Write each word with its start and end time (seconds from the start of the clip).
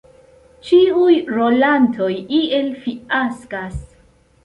Ĉiuj 0.69 1.17
rolantoj 1.35 2.09
iel 2.41 2.75
fiaskas. 2.87 3.81